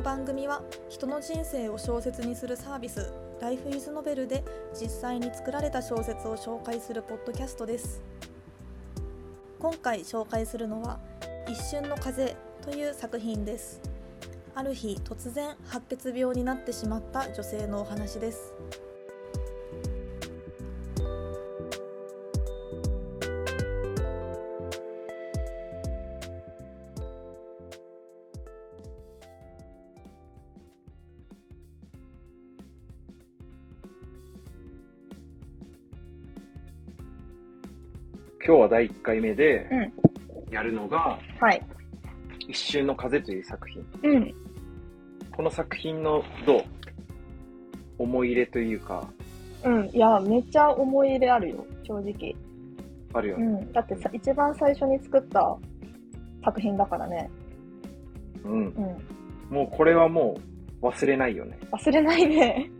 [0.00, 3.12] の番組は人の人生を小説にするサービス
[3.42, 4.42] Life is Novel で
[4.72, 8.00] 実際に作られた小説を紹介するポッドキャストです。
[9.58, 11.00] 今回紹介するのは
[11.46, 13.82] 一瞬の風という作品です。
[14.54, 18.54] ある日突然白血病になってしまった女性のお話です。
[38.44, 39.68] 今日は第1回目で
[40.50, 41.62] やるのが、はい。
[42.48, 43.84] 一瞬の風という作品。
[44.02, 44.34] うん。
[45.30, 46.64] この作品のどう
[47.98, 49.06] 思い入れというか、
[49.62, 49.90] うん。
[49.90, 52.34] いや、めっちゃ思い入れあるよ、正直。
[53.12, 53.44] あるよね。
[53.44, 53.72] うん。
[53.72, 55.56] だってさ、一番最初に作った
[56.42, 57.30] 作品だからね。
[58.44, 58.52] うん。
[58.52, 59.54] うん。
[59.54, 60.38] もうこれはも
[60.80, 61.58] う忘れないよね。
[61.70, 62.70] 忘れないね。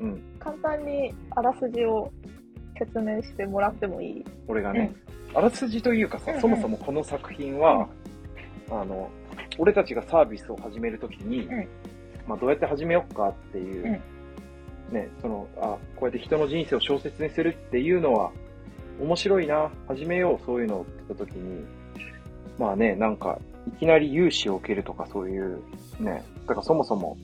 [0.00, 0.22] うん。
[0.38, 2.10] 簡単にあらすじを
[2.78, 4.24] 説明してもらってもいい？
[4.48, 4.94] 俺がね、
[5.34, 6.40] あらすじというかさうんう、ん。
[6.40, 7.88] そもそもこの作品は、
[8.70, 9.10] あの、
[9.58, 11.68] 俺たちがサービスを始めるときに、うん。
[12.26, 14.00] まあどうやって始めようかっていう、
[14.90, 18.30] ね、その、あ、こうやって人の人生を小説にするっていうのは、
[19.00, 21.64] 面白いな、始めよう、そういうのって言ったときに、
[22.58, 25.62] まあね、なんか、いきなり融資を受けるとかそういう、
[25.98, 27.16] ね、だからそもそも、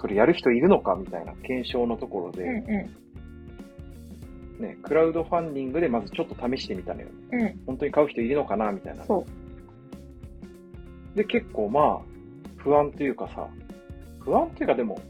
[0.00, 2.90] それやる人いるのかみたいな検証のところで、うんう
[4.60, 7.08] ね、クラウドファンディングでまずちょっと試してみたのよ。
[7.32, 7.34] ん。
[7.34, 7.60] うん。
[7.66, 9.04] 本当に買う人いるのかなみたいな。
[9.04, 9.24] そ
[11.14, 11.98] で、結構まあ、
[12.56, 13.48] 不安というかさ、
[14.20, 15.00] 不安っていうかでも、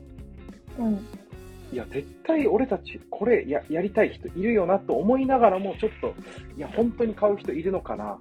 [0.78, 0.82] う。
[0.84, 0.94] うん。
[1.72, 6.14] いや、絶対俺たちこれややりたい人いるよなと思いながらも、ちょっと、
[6.56, 8.18] いや、本当に買う人いるのかな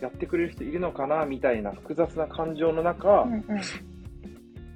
[0.00, 3.42] やってくれる人いるのかなみたいな複雑な感情の中、うんうん。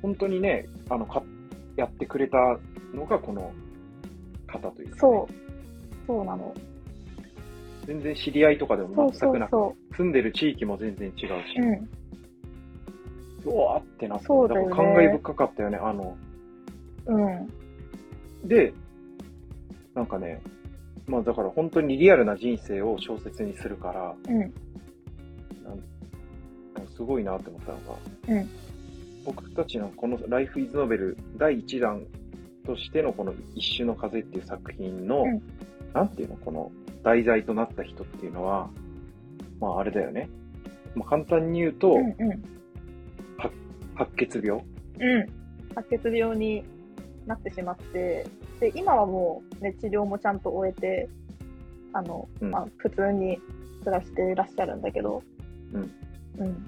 [0.03, 1.23] 本当にね、あの、か
[1.79, 2.39] やってくれた
[2.93, 3.53] のがこの
[4.49, 5.35] 方というか、ね、そう。
[6.07, 6.53] そうなの。
[7.87, 9.57] 全然知り合いとかでも全くなく、
[9.97, 11.25] 住んでる地域も全然違うし、
[11.59, 11.63] う。
[13.47, 13.55] うん。
[13.55, 15.79] うわーってなって、そうだよねから感慨深かったよね。
[15.79, 16.17] あの、
[17.07, 18.49] うん。
[18.49, 18.75] で、
[19.95, 20.43] なんかね、
[21.07, 24.53] まあだから本当にリアルな人生を小説にするから、うん
[26.97, 27.95] すごいなって思ったのが、
[28.29, 28.51] うん
[29.29, 32.07] 僕たちのこの Life is Novel 第1弾
[32.67, 35.43] としてのこの一瞬の風っていう作品の、うん
[35.95, 36.71] なんていうの、この
[37.03, 38.69] 題材となった人っていうのは、
[39.59, 40.29] まああれだよね。
[40.95, 42.43] まあ簡単に言うと、うんうん。
[43.97, 44.63] 白血病
[45.01, 45.27] うん。
[45.75, 46.63] 白血病に
[47.27, 48.27] なってしまって、
[48.61, 51.09] で、今はもう、ね、治療もちゃんと終えて、
[51.93, 53.39] あの、うんまあ、普通に
[53.85, 55.23] 暮らしていらっしゃるんだけど、
[55.73, 55.91] うん。
[56.39, 56.67] うん。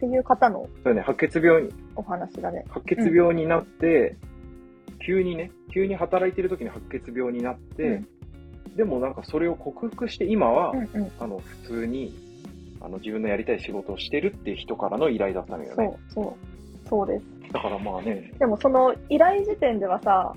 [0.00, 2.64] っていう方のそれね、白血病に、お話だね。
[2.70, 4.16] 白血病になって、
[5.04, 8.02] 急にね、急に働いてる時に白血病になって、
[8.76, 11.12] でもなんかそれを克服して今は、うんうん。
[11.18, 12.16] あの、普通に、
[12.80, 16.88] あの、自分のやりたい仕事をしてるっていう人からの依頼だったのよそうね。、そう。
[16.88, 17.52] そうです。
[17.52, 20.32] だからまあね、でもその依頼時点ではさ、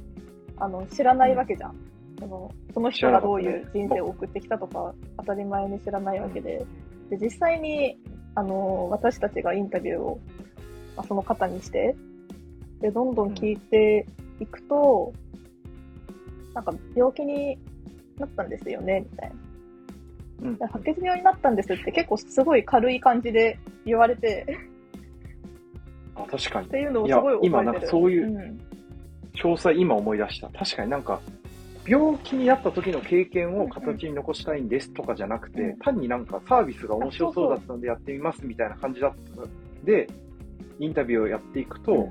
[0.57, 1.75] あの、知らないわけじゃん。
[2.19, 6.65] そのその人がどういう人生を送ってきたとか、当たり前に知らないわけで。
[7.09, 7.97] で、実際に、
[8.35, 10.19] あの、私たちがインタビューを、
[10.95, 11.95] まあ、その方にして、
[12.81, 14.05] で、どんどん聞いて
[14.39, 15.13] いくと、
[16.53, 17.57] なんか病気に
[18.17, 19.35] なったんですよね、みたいな。
[19.35, 24.57] うんで白血病になったんですって結構すごい軽い感じで言われて、
[26.15, 26.69] あ、確かにっ。
[26.69, 27.49] ていうのをすごい覚えてる。
[27.49, 28.59] いや今なんかそういうん
[29.35, 30.49] 詳細今思い出した。
[30.49, 31.19] 確かになんか、
[31.85, 35.77] 病気になった時の経験を形に残したいんですとかじゃなくて、うん。
[35.79, 40.07] 単になんかサービスが面白そうだったのでやってみますみたいな感じだったで、
[40.79, 42.09] インタビューをやっていくと、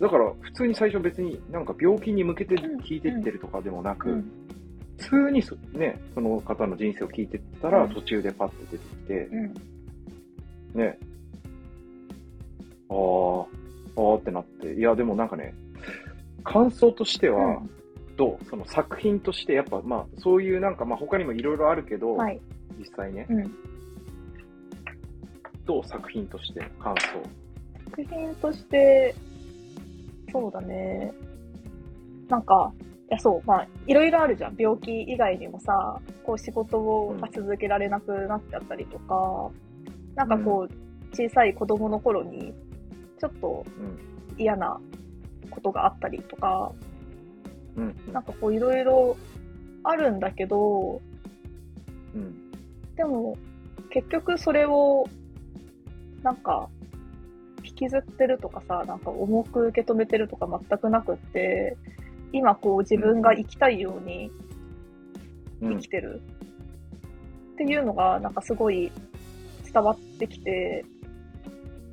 [0.00, 4.32] だから普通に最初別になんか病気に向けて聞いてってるとかでもなく、うん。
[4.98, 7.90] 普通にそ,、ね、その方の人生を聞いてったら、うん。
[7.90, 9.14] 途中でパッて出てきて、
[10.74, 10.80] うん。
[10.80, 10.98] ね、
[12.88, 13.46] あー、
[13.96, 15.54] あーってなって、いやでもなんかね、
[16.44, 17.62] 感想としては、
[18.16, 22.40] どうその作品として、やっぱまあそういうなんかまあ他にもいろいろあるけど、はい。
[22.78, 23.54] 実際ね、うん。
[25.64, 27.22] どう作品として感想？
[27.90, 29.14] 作品として、
[30.32, 31.12] そうだね。
[32.28, 32.72] なんか、
[33.08, 34.56] いや、そう、まあ、いろいろあるじゃん。
[34.58, 39.50] 病気以外にもさ、こう仕事を続けられなくなっちゃったりとか、
[40.14, 42.52] なんかこう、小さい子供の頃に、
[43.18, 43.98] ちょっとうん。
[44.38, 44.78] 嫌な
[45.50, 46.70] ことがあったりとか、
[47.76, 47.94] うん。
[48.12, 49.16] なんかこういろいろ
[49.82, 51.00] あるんだけど、
[52.14, 52.50] うん。
[52.96, 53.36] でも、
[53.90, 55.04] 結局それを、
[56.22, 56.68] なんか、
[57.64, 61.76] 引きずってるとかさ、なんか重く受け止めてるとか全くなくって、
[62.32, 64.30] 今こう自分が生きたいように
[65.60, 65.88] うん生き。
[65.88, 66.20] てる
[67.54, 68.92] っていうのがなんかすごい
[69.72, 70.84] 伝わってきて、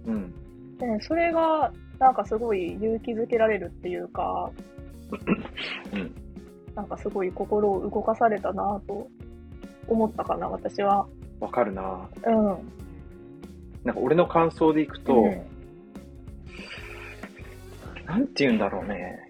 [0.05, 0.31] うん。
[0.77, 4.51] でそれがなんかすごい勇気づけられるっていうか、
[5.93, 6.15] うん。
[6.75, 9.07] なんかすごい心を動かされたなと
[9.87, 11.07] 思ったかな、私は。
[11.39, 12.35] わかるなうん。
[13.83, 15.53] なんか俺の感想でいくと、うん
[18.05, 19.29] なんて言うんだろうね。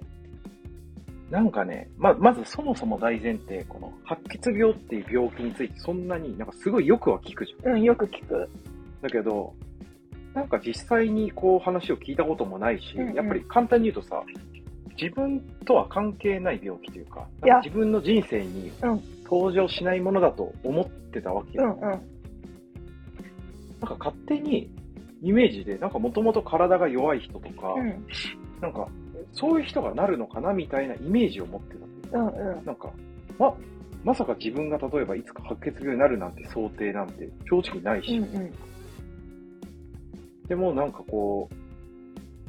[1.30, 7.74] なんかね、ま、まずそもそも大前提、この白血病っていう病気についてそんなになんかすごいよくは聞くじゃん。
[7.74, 8.50] うん、よく聞く。
[9.01, 9.53] だけど、
[10.33, 14.21] なんか実際にこう話を聞いたこともないし、うんうんやっぱり簡単に言うとさ、
[15.00, 21.78] 自分とは関係ない病気というか、か自分の人生にうん登場しないものだと思ってたわけよ。
[21.81, 22.00] うんうん。
[23.81, 24.69] なんか勝手に
[25.22, 28.06] イメージで、なんかもともと体が弱い人とか、うん
[28.62, 28.88] なんか
[29.34, 32.28] そういう人がなるのかなみたいなイメージを持ってたっていうかうん
[32.60, 32.66] うん。
[32.66, 32.89] なんか、
[33.39, 33.54] ま、
[34.04, 38.54] まさか自分が例えばいつか白血病になるなんて想定なんて正直ないし、うんうん。
[40.48, 41.56] でもなんかこう、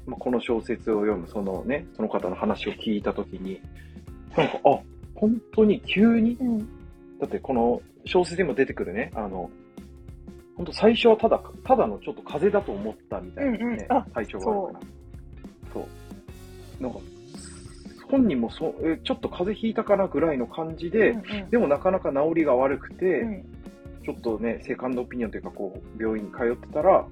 [0.06, 3.60] まあ、この小説を読むそのね、その方の話を聞いたときに、
[4.36, 4.78] なんか、あ、
[5.14, 6.68] 本当に急に、うん
[7.20, 9.48] だってこの小説にも出てくるね、あの、
[10.56, 14.86] 本当最初はただ、ただのちょっと風邪だと思ったみたいな、ねうんうんあ体調が悪くなる。
[15.72, 15.88] そ
[16.80, 16.82] う。
[16.82, 16.98] なんか、
[18.10, 21.16] 本人もそえちょっと風邪ひいたかなぐらいの感じで、う
[21.46, 23.44] んでもなかなか治りが悪くて、うん
[24.04, 27.06] ちょっとね、セカンドオピニオンというか、こう、病院に通ってたら、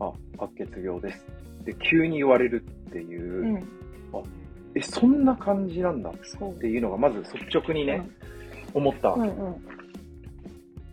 [0.00, 1.24] あ、白血病です。
[1.64, 3.62] で、急に言われるっていう、うん。
[4.74, 6.12] え、そんな感じなんだっ。
[6.58, 8.08] ていうのが、まず率直にね、
[8.74, 9.30] 思ったわけ。
[9.30, 9.62] うんうん。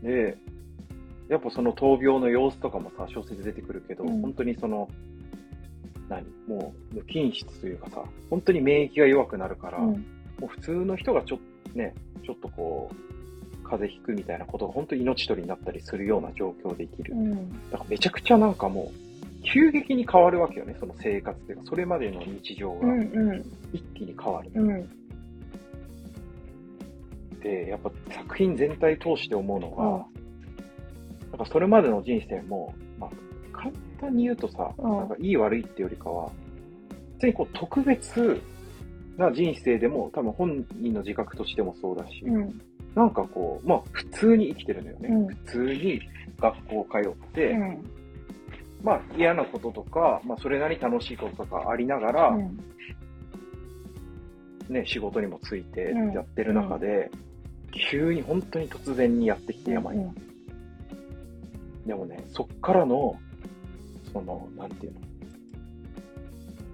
[0.03, 0.37] で、
[1.29, 4.89] やっぱその闘病の様子とかもさ、小説出てくるけど、うん本当にその、
[6.09, 10.05] 何もう、無菌質というかさ、本当に免疫が弱くなるから、うん
[10.39, 11.39] もう普通の人がちょっ
[11.73, 11.93] とね、
[12.25, 12.95] ちょっとこう、
[13.63, 17.13] 風邪ひくみたいなことが本当に命取りになったりするような状況で生きる。
[17.13, 17.51] うん。
[17.69, 19.08] だからめちゃくちゃなんかもう、
[19.43, 23.45] 急激に変わるわけよね、その生活というか、それまでの日常がうんうん。
[23.73, 24.51] 一気に変わる。
[24.53, 24.89] うん。
[27.39, 30.19] で、やっぱ作品全体通して思うのが、うん
[31.31, 33.09] なんかそれまでの人生も、まあ、
[33.55, 33.71] 簡
[34.01, 36.31] 単に言うとさ、うんなんかいい悪いってよりかは、
[37.13, 38.41] 普通にこう特別
[39.15, 42.61] な人生でも、多分本人の自覚としてもそうだし、うん。
[42.95, 45.09] なんかこう、まあ普通に生きてるのよね。
[45.09, 46.01] うん普通に
[46.39, 47.83] 学校通って、うん。
[48.83, 52.57] まあ嫌なこととか、まあそれなりに楽しいこととかありながら、うん。
[54.69, 57.09] ね、仕事にもついてうんやってる中で、
[57.91, 60.03] 急に本当に突然にやってきて病が。
[61.85, 63.17] でもね、そっからの、
[64.13, 64.99] その、なんていうの、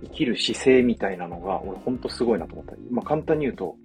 [0.04, 2.74] 生きる姿勢みたいなのが、俺本当すごいなと思った。
[2.92, 3.75] まあ簡単に言うと、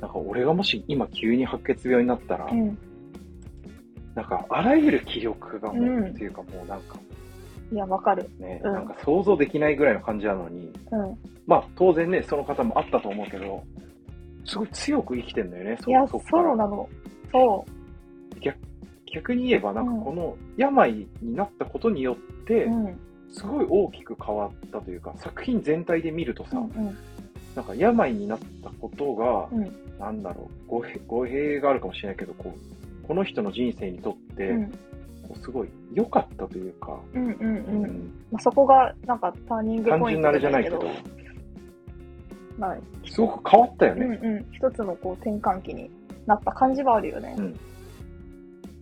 [0.00, 2.78] なんか俺がもし今急に白血病になったら、うん。
[4.14, 6.98] なんかあらゆる気力がもう、うんっていうかもうなんか
[7.72, 8.28] いや、わかる。
[8.38, 11.18] ね、うんなんか想像できないぐらいの感じなのに、うん。
[11.46, 13.64] まあ当然ね、その方もあったと思うけど、
[14.44, 16.88] すごい強く生きてんだよね、そいや、そそっからうなの。
[17.32, 17.64] そ
[19.14, 22.70] 逆に言えば、なんかうんこの病になったことによってう。
[22.70, 22.98] う、ん。
[23.30, 26.96] すごい大きく変わったというか、作品全体で見るとさ、うん。
[27.54, 29.72] なんか病になったことが、うん。
[29.98, 32.81] なんだろう、語弊語弊があるかもしれないけど、こう、
[33.12, 34.56] この人の人生にとって、
[35.42, 37.24] すごい良かったというか、うん。
[37.24, 37.32] うん。
[37.32, 37.82] ううん。
[37.82, 40.82] んまあ、そこが、なんか、ターニングポイントじゃないけど、
[42.56, 44.18] まあ、すごく変わったよね。
[44.22, 44.46] うんうん。
[44.50, 45.90] 一つのこう、転換期に
[46.24, 47.36] なった感じはあるよね。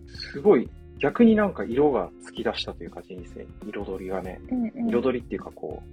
[0.07, 4.87] すごい、逆になんか色が突き出したというか、人生に彩りがね、うんうん。
[4.87, 5.83] 彩りっていうかこ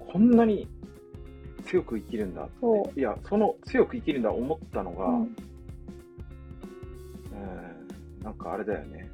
[0.00, 0.66] う、こんなに
[1.66, 5.36] 強く生きるんだってそいや、その強く生きるんだ思ったのが、うん。
[7.42, 9.10] うんなんかあれだよね。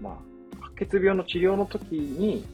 [0.00, 0.16] まあ、
[0.60, 2.44] 白血病の治療の時に、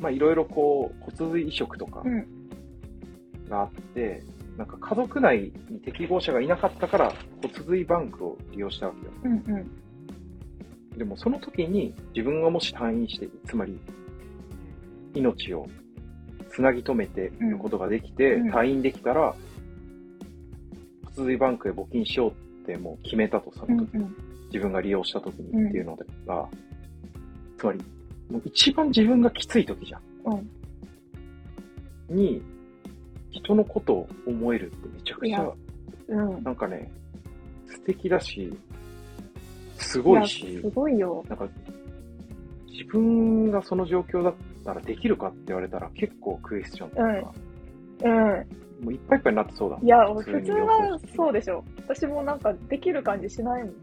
[0.00, 2.26] まあいろいろこう、骨髄移植とかうん
[3.48, 4.22] があって、
[4.56, 7.12] なんか家族内に適合者がいなかったから
[7.42, 9.12] 骨髄バンクを利用したわけよ。
[9.24, 10.98] うんうん。
[10.98, 13.78] でもその時に自分がもし退院して、つまり
[15.14, 15.66] 命を
[16.50, 19.34] つなぎ止めていることができて、うん退院できたら、
[21.16, 23.94] 骨髄バンクへ募金しようってもう決めたと、その時。
[23.94, 24.16] うんうん。
[24.46, 26.48] 自分が利用した時にっていうのが、
[27.58, 27.78] つまり、
[28.30, 30.02] もう一番自分がきつい時じゃん。
[32.08, 32.16] うん。
[32.16, 32.42] に、
[33.30, 35.52] 人のことを思えるってめちゃくちゃ
[36.08, 36.42] うん。
[36.42, 36.90] なんかね、
[37.66, 38.52] 素敵だし、
[39.78, 41.24] すごいやしす、ごいよ。
[41.28, 41.48] なんか、
[42.70, 44.34] 自分がその状況だっ
[44.64, 47.34] たらできるかって言われたら結構クエスチョンというか、
[48.04, 48.84] うん。
[48.84, 51.64] もういっぱいいっぱいになってそうだもんいや、普通に普通はそうでしょ。
[51.78, 53.74] 私もなんかできる感じしないもん。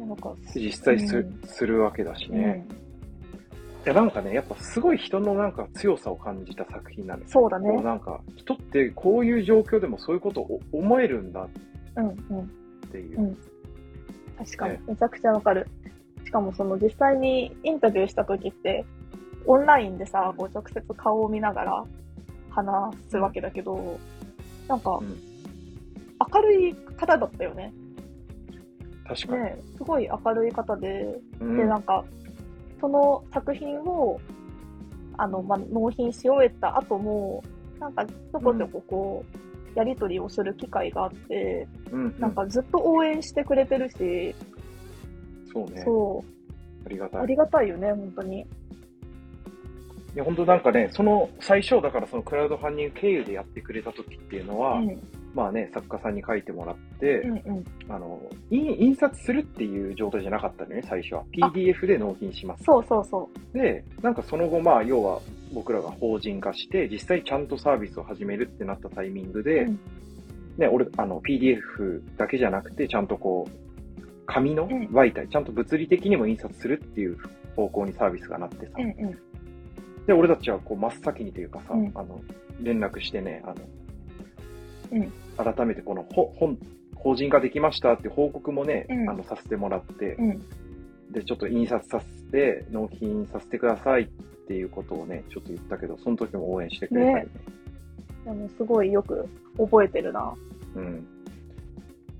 [0.00, 0.08] うん。
[0.08, 2.66] なんか、実際す,、うんするわけだしうんね。
[3.84, 7.70] いや、なんかね、やっぱすごい人のなんか強さを感じた作品なんですそうだね。
[7.70, 11.48] こうなんか、人ってこういう状況でもそういうことを思えるんだっ
[11.96, 12.10] うんう
[12.42, 12.50] ん。
[12.90, 13.20] ていう。
[13.20, 13.38] うん
[14.38, 15.66] 確かにね、めちゃくちゃわかる。
[16.24, 18.84] しかもその実際にインタビューした時って、
[19.46, 21.84] オンラインでさ、こう直接顔を見ながら
[22.50, 23.98] 話すわけだけど、
[24.68, 25.16] なんかうん、
[26.34, 27.72] 明るい方だったよね。
[29.06, 29.42] 確かに。
[29.44, 32.04] ね、すごい明るい方で、うんで、なんか、
[32.80, 34.20] その作品を、
[35.16, 37.42] あの、まあ、納品し終えた後も、
[37.78, 39.24] なんか、ちょこちょここ
[39.74, 44.34] う、やりとりをする機会があって、うんなんかずっと応援してくれてるし、
[45.52, 45.82] そうね。
[45.84, 47.20] そう、ありがたい。
[47.22, 48.40] ありがたいよね、本当に。
[48.40, 48.46] い
[50.14, 54.98] や、本当なんかね、その最初、だからそのクラウドファンディング経由でやってくれた時っていうのは、うん、
[55.36, 57.64] まあね、作家さんに書いてもらって、うん、うん。
[57.90, 58.18] あの、
[58.50, 61.24] 印印刷するっていう状態じゃなかったのよね、最初は。
[61.42, 62.64] あ PDF で納品します。
[62.64, 65.20] そうそうそで、なんかその後、まあ、要は
[65.52, 69.80] 僕らが法人化して、実際ちゃんとサービスを始めるってなったタイミングで、うん
[70.56, 77.18] ね、俺、あの、PDF だけじゃなくて、ちゃんとこう、紙のうん媒体、ちゃんと物理的にも印刷するっていう
[77.54, 78.82] 方向にサービスがなってさ、う。
[78.82, 79.18] うん、うん。
[80.06, 82.18] で、俺たちはこう真っ先にというかさ、うんあの、
[82.62, 83.56] 連絡してね、あの、
[84.92, 86.58] うん改めてこのほ本、
[86.94, 90.42] 法人化できましたって報告もね、うんあの、させてもらって、うん、
[91.12, 94.06] で、ちょっと印刷させて、納品させてくださいっ
[94.48, 97.26] ていうことをね、ちょっと言ったけど、その時も応援してくれたりね。
[98.24, 100.34] でもすごいよく覚えてるな。
[100.74, 101.06] うん。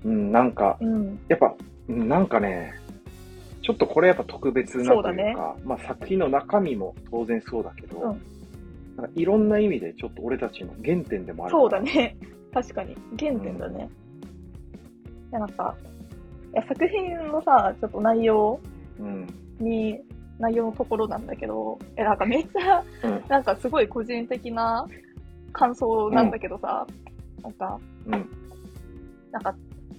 [0.05, 1.19] うん、なんか、うん。
[1.27, 1.53] やっぱ、
[1.89, 2.73] うんなんかね、
[3.61, 8.21] ちょっとこれやっぱ特別なというか、ねまあ作品の中身も当然そうだけど、うん
[8.97, 11.79] なんかいろんな意味でちょっと俺たちの原点でもあるそうだ。
[11.79, 12.17] ね。
[12.53, 12.95] 確かに。
[13.17, 13.89] 原点だね。
[15.31, 15.75] いや、なんか、
[16.53, 18.59] いや作品のさ、ちょっと内容
[18.99, 19.27] うん。
[19.59, 19.99] に、
[20.39, 23.23] 内容のところなんだけど、え、なんかめっちゃ、うん。
[23.27, 24.87] なんかすごい個人的な
[25.51, 26.85] 感想なんだけどさ、
[27.43, 28.29] なんか、うん。
[29.31, 29.55] なんか、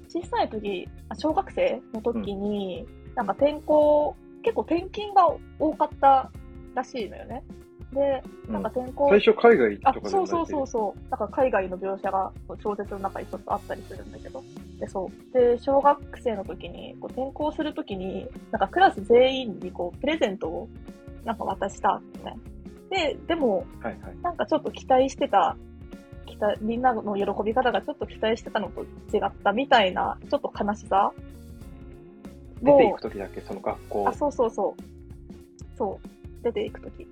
[0.09, 5.29] 小さい時、あ小学生の時に、なんか転校、結構転勤が
[5.59, 6.31] 多かった
[6.75, 7.43] らしいのよね。
[7.93, 10.67] で、なんか転校、最初海外あとか、でそうそうそうう。
[10.67, 11.11] そう。
[11.11, 12.31] だから海外の描写が
[12.63, 14.43] 小説の中にちょっとあったりするんだけど。
[14.79, 15.33] で、そう。
[15.33, 20.69] で、小学生の時に、こう転校する時に、なんかクラス全員にこう、プレゼントを
[21.25, 22.41] なんか渡した、みたいな。
[22.91, 24.17] で、でも、はいはい。
[24.23, 25.57] なんかちょっと期待してた、
[26.27, 31.13] 期待、みんなの喜び方がちょっと期待してたのと違ったみたいな、ちょっと悲しさ
[32.63, 34.13] 出ていくときだけ、その学校あ、。
[34.13, 34.83] そうそうそう。
[35.77, 36.45] そう。
[36.45, 37.07] 出ていくとき。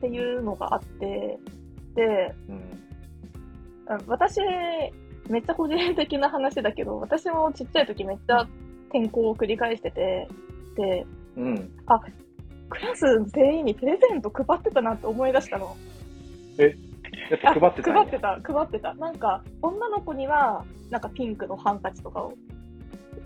[0.00, 1.38] っていうのがあって、
[1.94, 2.60] で、うん。
[3.86, 4.40] あ私、
[5.28, 8.48] めっちゃ個人的な話だけど、私もちっちゃい時めっちゃ
[8.88, 10.26] 転校を繰り返してて、
[10.76, 11.70] で、うん。
[12.70, 15.76] クラス全員にプレゼント配ってたなって思い出したの。
[16.56, 18.94] やっぱ配ってたんや配ってた、配ってた。
[18.94, 22.32] なんか、女の子には、なんかピンクのハンカチとかを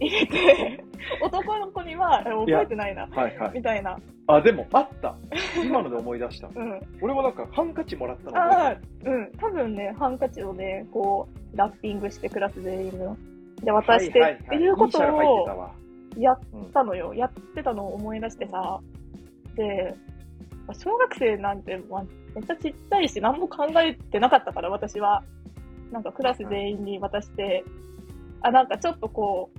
[0.01, 0.84] 入れて、
[1.23, 3.53] 男の子には、え覚えてないな、はいはい。
[3.55, 3.99] みたいな。
[4.27, 5.17] あ、でも、あった。
[5.63, 6.49] 今ので思い出した。
[6.55, 6.81] うん。
[7.01, 9.33] 俺もなんか、ハンカチもらったの覚ああ、うん。
[9.39, 13.17] 多分ね、ハンカチをね、こう、ラッピングしてクラス全員の。
[13.63, 15.73] で、渡して、はいはいはいっていうことをわ。
[16.17, 17.13] やっうんたのよ。
[17.15, 18.81] やってたのを思い出してさ。
[19.57, 19.95] で、
[20.67, 25.23] まあ小学生なんて、まあ、めっちゃちっちゃいし、何も考えてなかったから、私は。
[25.91, 27.65] なんかクラス全員に渡して、
[28.43, 29.59] あ、なんかちょっとこう、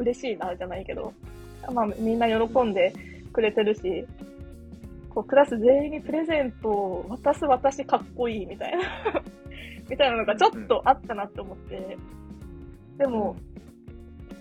[0.00, 1.12] 嬉しいな、じゃないけど。
[1.72, 2.92] まあ、みんな喜んで
[3.32, 4.06] くれてるし、
[5.10, 8.78] こう、クラス全員にプレゼントを渡す私かっこいいみたいな、
[9.88, 11.96] みたいなのがちょっとあったなって思って。
[12.96, 13.36] でも、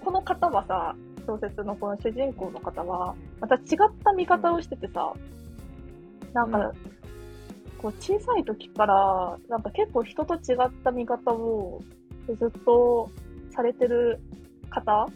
[0.03, 0.95] この方はさ、
[1.27, 3.61] 小説のこの主人公の方は、また違っ
[4.03, 5.13] た見方をしててさ、
[6.33, 6.71] なんか、
[7.81, 11.81] こう小さい時から、なんか結構人と違った見方を
[12.27, 13.09] ずっと
[13.51, 14.19] されてる
[14.69, 15.07] 方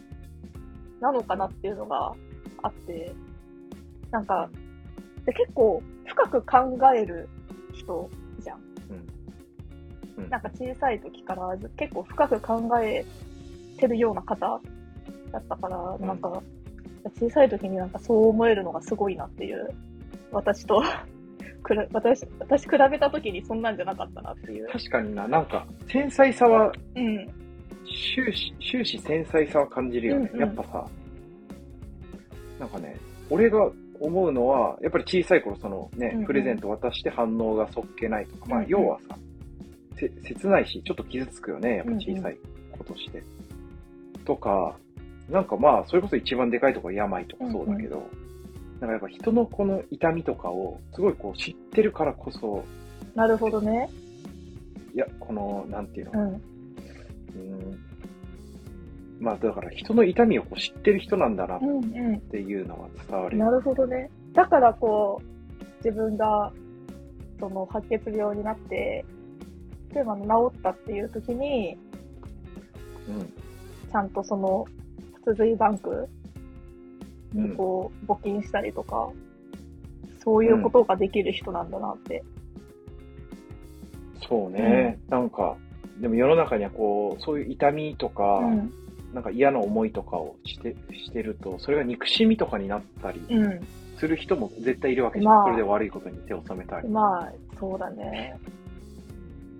[1.04, 2.14] なのかなっていうのが
[2.62, 3.12] あって、
[4.10, 4.48] なんか、
[5.26, 7.28] で結構深く考える
[7.74, 8.08] 人
[8.40, 8.60] じゃん。
[10.16, 10.30] うん。
[10.30, 13.04] なんか小さい時から結構深く考え
[13.78, 14.60] てるような方
[15.30, 16.42] だったから、うんなんか、
[17.20, 19.68] 小さい時になんかそう思えるのがすごいなっていう、
[20.32, 20.82] 私と
[21.62, 24.68] くら、私、私比べた時にそんなんじゃなかったなっていう。
[24.68, 27.43] 確かにな、なんか、繊細さは、うん。
[27.84, 30.30] 終始、終始繊細さは感じるよね。
[30.32, 30.46] うんうん。
[30.46, 30.88] やっぱさ、
[32.58, 32.96] なんかね、
[33.30, 36.26] 俺が思うのは、やっぱり小さい頃、そのね、うんうん。
[36.26, 38.70] プレゼント渡して反応がそっけないとか、まあ、うんうん。
[38.70, 39.18] 要はさ、
[39.96, 42.38] せ切ないし、ちょっと傷つくよね、やっぱ小さい
[42.72, 43.22] 子として。
[44.24, 44.76] とか、
[45.30, 48.08] なんかまあ、それこそ一番でかいところ病とかそうだけど、
[48.80, 52.64] なんかやっぱ人のこの痛みとかを、すごいこう知ってるからこそ、
[53.14, 53.88] なるほどね。
[54.94, 56.42] いや、この、なんていうの、うん。
[57.34, 57.94] うん
[59.20, 61.78] まあ、だから人の痛みをこう知ってる人なんだなっうんう
[62.12, 62.20] ん。
[62.20, 63.38] ていうのが伝わる。
[63.38, 64.10] なるほどね。
[64.34, 66.52] だからこう、自分が、
[67.40, 69.04] その白血病になって、
[69.92, 71.78] で、まあ、治ったっていう時に、
[73.08, 73.32] うん。
[73.90, 74.66] ちゃんとその、
[75.24, 76.08] 骨髄バンク
[77.32, 79.10] にこう、募金したりとか、
[80.18, 82.22] そういうことができる人なんだなって。
[84.28, 85.56] そうね、なんか、
[86.00, 88.72] でも世の中にはこう、そういう痛みとか、うん。
[89.12, 93.60] なんか嫌な思いとかをしてしてると、それが憎しみとかになったりうん。
[93.96, 95.32] する人も絶対いるわけじゃん。
[95.32, 96.88] まあそれで悪いことに手を染めたり。
[96.88, 98.36] まあ、そうだね。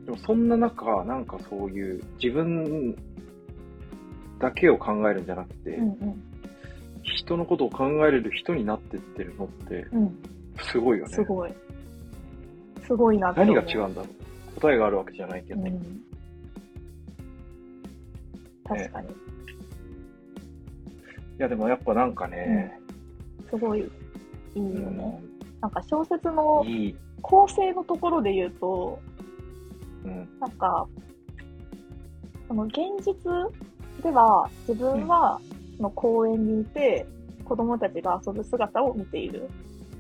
[0.05, 2.97] でもそんな中、なんかそういう自分
[4.41, 6.23] だけを考えるんじゃなくて、うんうん。
[7.03, 10.19] 人のことを考えれる人になってってるのって、うん。
[10.61, 11.15] すごいよね。
[11.15, 11.55] すごい。
[12.85, 13.41] すごいなって。
[13.41, 14.09] 何が違うんだろ
[14.57, 15.61] う答えがあるわけじゃないけど。
[15.61, 16.05] うん。
[18.65, 19.09] 確かに。
[19.09, 19.13] い
[21.39, 22.79] や、でもやっぱなんかね、
[23.51, 23.91] すごいいいよ
[24.57, 25.23] うんね。
[25.61, 26.65] なんか小説の。
[27.27, 29.01] 構成のところで言うと、
[30.05, 30.29] うん。
[30.39, 30.87] なんか、
[32.47, 33.15] その現実
[34.03, 35.41] では自分は
[35.79, 37.07] その公園にいて
[37.45, 39.49] 子供たちが遊ぶ姿を見ている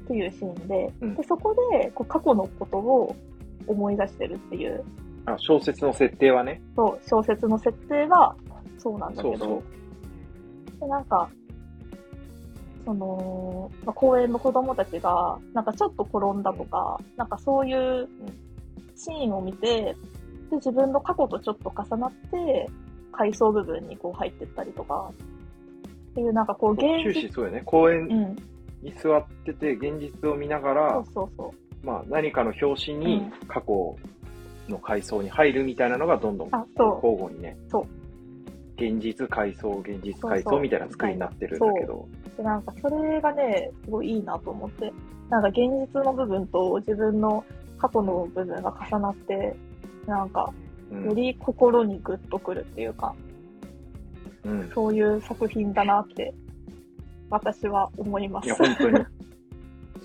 [0.04, 3.16] っていうシーンで、うんでそこでこう過去のことを
[3.66, 4.84] 思い出してるっていう、
[5.24, 6.60] あ、小説の設定はね。
[6.76, 8.36] そう、小説の設定は
[8.84, 9.62] そうなんだけど、そう
[10.78, 11.28] そでなんか、
[12.84, 18.06] その、まあ、公園の子供たちが、なんかちょっと転んだとか、なんかそういう
[18.94, 19.96] シーンを見て、
[20.50, 22.68] で、自分の過去とちょっと重なって、
[23.10, 25.10] 回想部分にこう入ってったりとか、
[26.10, 27.62] っていうなんかこう現実、終始そうよね。
[27.64, 28.36] 公園うん、
[28.86, 31.86] に座ってて、現実を見ながら、そうそうそう。
[31.86, 33.96] まあ何かの表紙にうん過去
[34.68, 37.56] の階層に入るみたいなのがどんどん交互にね。
[37.70, 38.03] そう
[38.76, 42.08] 現実階層、現実階層みたいな作りになってるんだけど。
[42.36, 44.92] で、なんかそれがね、すごいいいなと思って。
[45.30, 45.58] なんか現
[45.92, 47.44] 実の部分と自分の
[47.78, 49.56] 過去の部分が重なって、
[50.06, 50.52] なんか、
[50.90, 53.14] うんより心にグッとくるっていうか、
[54.44, 54.70] うん。
[54.74, 56.32] そういう作品だなって、
[57.30, 58.46] 私は思います。
[58.46, 59.04] いや、本当に。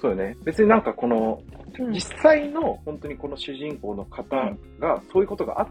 [0.01, 0.37] そうよね。
[0.43, 1.59] 別になんかこの、うん
[1.93, 4.35] 実際の本当にこの主人公の方
[4.79, 5.67] がそういうことがあっ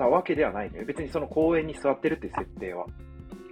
[0.00, 0.86] たわけではないのよ。
[0.86, 2.86] 別にその公園に座ってるっていう設定は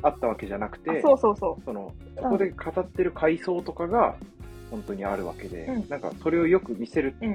[0.02, 4.16] あったわけじゃなくて、あそうそうそその、ここで語ってる階層とかが
[4.70, 7.34] 本当にあるわけで、うんなんかそれをよく見せる、うん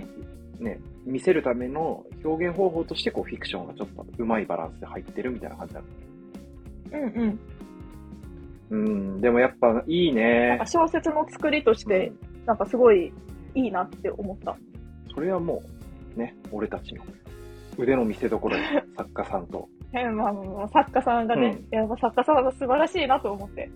[0.59, 5.81] ね、見せるための表現方法としてこうフィクションがちょっとうまいバランスで入ってるみたいな感じだ。
[5.81, 5.83] う。
[6.93, 7.39] うんうん。
[8.69, 10.65] うん、でもやっぱいいねか。
[10.65, 13.13] 小説の作りとしてう、んなんかすごい
[13.53, 14.57] いいなって思った。
[15.13, 15.61] それはも
[16.15, 17.03] う、ね、俺たちの
[17.77, 19.67] 腕の見せ所で作家さんと。
[19.93, 23.69] えまあ、作家さんがね、やっぱ作家さんが素晴らしいなと思って。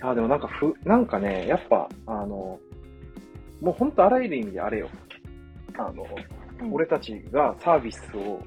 [0.00, 2.60] あ、でもなんかふ、なんかね、やっぱ、あの、
[3.60, 4.88] もう本当あらゆる意味であれよ。
[5.78, 8.42] あの、うん俺たちがサービスを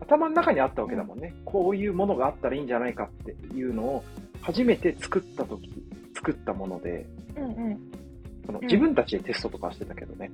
[0.00, 1.34] 頭の中にあったわけだもんね。
[1.44, 4.04] こういうものがあったらいいんじゃないかっていうのを
[4.40, 5.70] 初めて作った時、
[6.14, 7.72] 作ったもので、うんうん。
[7.72, 8.04] うん
[8.46, 10.30] その自分たちでテストとかしてたけどね、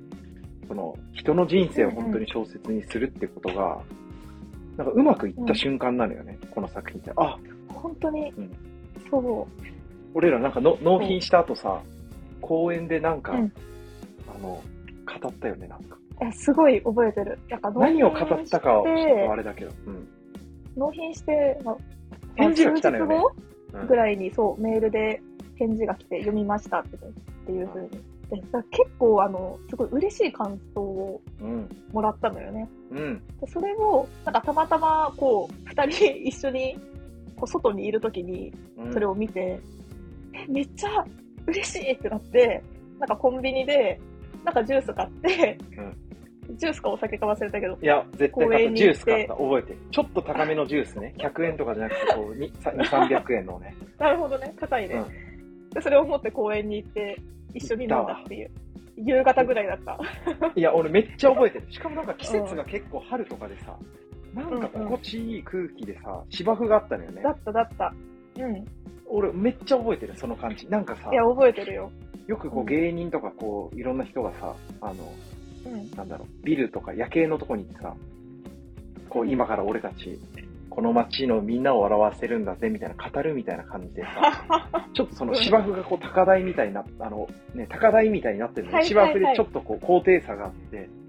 [0.67, 3.83] その人の人生を本当に小説にするってことが、
[4.77, 7.13] なんかうまくいった瞬間なのよね、この作品って。
[7.17, 8.51] あ、本当に、うん
[9.11, 9.49] そ
[10.15, 11.81] 俺らなんかの納品した後さ、
[12.41, 13.53] 公園でなんか、うん
[14.29, 14.63] あの、
[15.21, 15.97] 語ったよね、なんか。
[16.21, 16.25] う。
[16.25, 17.39] えすごい覚えてる。
[17.49, 19.73] なんか何を語ったかはちょっとあれだけど。
[19.87, 20.09] うん。
[20.77, 21.77] 納品して、まあ
[22.37, 23.23] 返事が来たのよね
[23.89, 25.23] ぐらいに、そう、メールで
[25.57, 26.99] 返事が来て読みましたってっ
[27.47, 27.91] ていう風に。
[27.91, 27.97] で
[28.37, 31.30] だから結構、あの、すごい嬉しい感想をうん。
[31.93, 32.69] もらったのよね。
[32.91, 33.23] うん。
[33.41, 36.79] でそれを、なんかたまたま、こう、二人一緒に、
[37.37, 38.93] こう、外にいるときに、うん。
[38.93, 39.61] それを見て、
[40.33, 41.05] え、めっちゃ
[41.47, 42.63] 嬉しいってなって、
[42.99, 44.01] なんかコンビニで、
[44.45, 45.59] なんかジュース買って、
[46.57, 48.75] ジュースかお酒か忘れたけど、いや、絶対公買った。
[48.75, 49.35] ジュース買った。
[49.35, 49.79] 覚えてる。
[49.91, 51.15] ちょっと高めのジュースね。
[51.19, 53.75] 100円とかじゃなくて、こう、にさ2、300円のね。
[53.99, 55.05] なるほどね、高いね。
[55.73, 57.17] で、それを持って公園に行って、
[57.55, 58.51] 一緒に飲んだっていう。
[58.97, 59.99] 夕方ぐらいだった。
[60.55, 61.67] いや、俺めっちゃ覚えてる。
[61.73, 63.77] しかもなんか季節が結構春とかでさ、
[64.35, 67.31] なんか心地いい空気でさ、芝生があったのよねだ。
[67.31, 67.95] っただった。
[68.39, 68.65] うん。
[69.07, 70.69] 俺めっちゃ覚えてる、その感じ。
[70.69, 71.91] なんかさい、や、覚えてるよ。
[72.27, 75.13] よくこううん芸人とかこう、いろんな人がさ、あの、
[75.67, 75.91] うん。
[75.97, 77.95] なんだろう、ビルとか夜景のとこに行ってさ、
[79.09, 80.19] こう今から俺たち、
[80.71, 91.01] この街のみんなを笑わせるんだぜみたいな語るみたいな感じでさ、 ちょっとその芝生がこう高台みたいになっあの、ね、高台みたいになってるのはいに、芝生でちょっとこう高低差があって、うん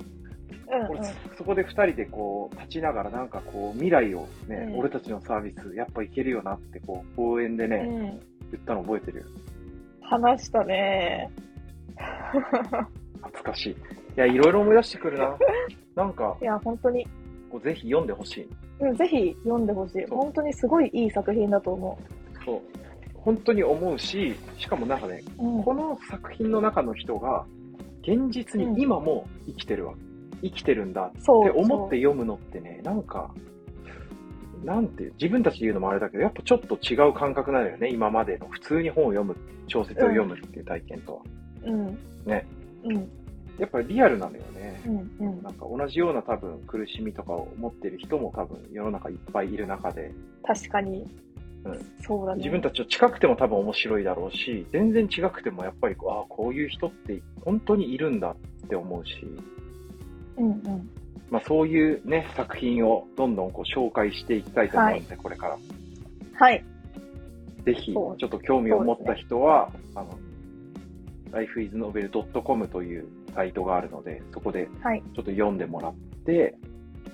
[0.89, 1.03] 俺
[1.35, 7.95] そこで二人でこう立ちながらなんかこう未来をね、うん俺たちのサービスやっぱいけるよなってこう公園でね、うん。
[7.95, 8.19] うん。
[8.51, 9.25] 言ったの覚えてるよ。
[10.01, 11.29] 話したね。
[13.21, 13.71] 懐かしい。
[13.71, 13.75] い
[14.15, 15.37] や、いろいろ思い出してくるな。
[15.95, 17.07] なんかい、や、本当に。
[17.51, 18.49] こうぜひ読んでほしい。
[18.79, 20.05] うん、ぜひ読んでほしい。
[20.09, 21.99] 本当にすごいいい作品だと思
[22.45, 22.61] そう。
[23.15, 25.45] 本当に思うし、しかもなんかね、う。
[25.45, 25.63] うん。
[25.63, 27.45] この作品の中の人が、
[28.01, 29.93] 現実に今も生きてるわ。
[30.41, 31.19] 生きてるんだって。
[31.29, 33.31] 思って読むのってね、なんか、
[34.63, 39.35] なんていう、自分たちで言うのもあれだけど、やっぱちょっと違う感覚なのよね、今までの普通に本を読む、
[39.67, 41.21] 小説を読むっていう体験とは。
[41.65, 41.99] うん。
[42.25, 42.47] ね。
[42.83, 43.09] うん。
[43.61, 44.81] やっぱりリアルなのよね。
[44.87, 45.27] うん。
[45.27, 50.11] うんなんか同じような多分苦しみとかを持ってる人も多分世の中いっぱいいる中で、
[50.43, 51.05] 確かに。
[51.63, 52.39] うんそうだね。
[52.39, 59.11] 自分たちと近くても多分面白いだろうし、全然違くてもやっぱりこう、ああ、こういう人って本当にいるんだって思うし、
[60.37, 60.89] うんうん。
[61.29, 65.57] まあそういうね、作品をどんどんこう紹介していきたいと思うので、これから。
[66.33, 66.63] はい。
[67.63, 70.17] ぜひ、ちょっと興味を持った人は、あの、
[71.31, 75.03] lifeisnovel.com というサイトがあるので、そこではい。
[75.15, 75.93] ちょっと読んでもらっ
[76.25, 76.55] て、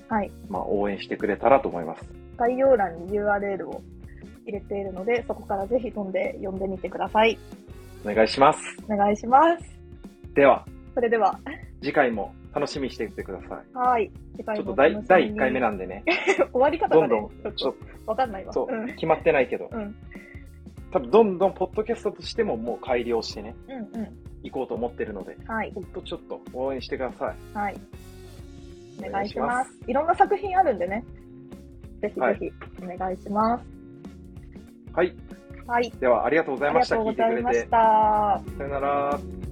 [0.09, 0.31] はい。
[0.49, 2.03] まあ応援してくれたらと思います。
[2.37, 3.81] 概要欄に URL を
[4.45, 7.37] 入れているので、そこからぜひ飛んで読んでみてください。
[8.05, 8.59] お願いします。
[8.87, 9.77] お願いします。
[10.33, 11.39] では、それでは、
[11.81, 13.77] 次回も楽しみにしていてください。
[13.77, 14.11] はい。
[14.35, 16.03] 次ちょ回っと第も楽しみに第1回目なんでね、
[16.53, 17.73] 終わり方がねどんどん、ちょっちょっ
[18.05, 18.53] とわかんないわ。
[18.53, 18.87] と、うん。
[18.87, 19.95] 決まってないけど、うん。
[20.91, 25.45] 多分どんどんポッドキャストとしてももう改良してね、うんう行こうと思ってるので、ん。
[25.45, 25.71] はい。
[25.73, 27.57] ほんとちょっと応援してください。
[27.57, 27.75] はい。
[28.99, 29.71] お願いします。
[29.87, 31.03] いろんな作品あるんでね。
[32.01, 33.65] ぜひはいぜひお願いします。
[34.93, 35.15] はい。
[35.67, 35.91] はい。
[35.99, 36.95] では、ありがとうございました。
[36.95, 37.77] ありがとう聞いてくれてござ
[38.39, 38.49] いまし。
[38.49, 38.57] た。
[38.57, 39.46] さよなら。